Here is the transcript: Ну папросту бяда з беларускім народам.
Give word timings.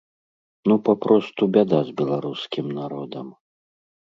Ну 0.69 0.75
папросту 0.87 1.43
бяда 1.57 1.79
з 1.91 1.95
беларускім 2.01 2.65
народам. 2.79 3.27